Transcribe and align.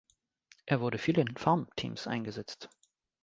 Er 0.65 0.81
wurde 0.81 0.97
viel 0.97 1.19
in 1.19 1.37
Farmteams 1.37 2.07
eingesetzt. 2.07 2.69